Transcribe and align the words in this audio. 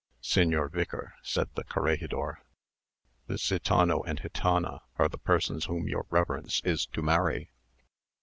"Señor 0.23 0.71
Vicar," 0.71 1.13
said 1.21 1.53
the 1.53 1.63
corregidor, 1.63 2.41
"this 3.27 3.43
gitano 3.47 4.01
and 4.03 4.19
gitana 4.19 4.79
are 4.97 5.07
the 5.07 5.19
persons 5.19 5.65
whom 5.65 5.87
your 5.87 6.07
reverence 6.09 6.59
is 6.63 6.87
to 6.87 7.03
marry." 7.03 7.51